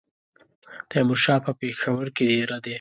[0.89, 2.69] تیمورشاه په پېښور کې دېره دی.